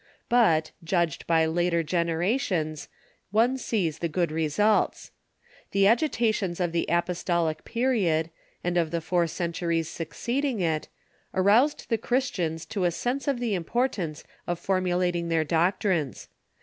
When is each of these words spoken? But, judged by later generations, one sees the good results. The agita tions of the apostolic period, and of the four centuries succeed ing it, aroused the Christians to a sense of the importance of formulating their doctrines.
But, 0.29 0.71
judged 0.83 1.27
by 1.27 1.45
later 1.45 1.83
generations, 1.83 2.89
one 3.29 3.55
sees 3.59 3.99
the 3.99 4.09
good 4.09 4.31
results. 4.31 5.11
The 5.73 5.83
agita 5.83 6.33
tions 6.33 6.59
of 6.59 6.71
the 6.71 6.87
apostolic 6.89 7.63
period, 7.65 8.31
and 8.63 8.77
of 8.77 8.89
the 8.89 8.99
four 8.99 9.27
centuries 9.27 9.87
succeed 9.87 10.43
ing 10.43 10.59
it, 10.59 10.87
aroused 11.35 11.85
the 11.89 11.99
Christians 11.99 12.65
to 12.65 12.85
a 12.85 12.89
sense 12.89 13.27
of 13.27 13.39
the 13.39 13.53
importance 13.53 14.23
of 14.47 14.57
formulating 14.57 15.29
their 15.29 15.43
doctrines. 15.43 16.29